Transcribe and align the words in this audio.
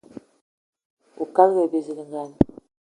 Oukalga 1.21 1.57
aye 1.59 1.71
bizilgan. 1.71 2.29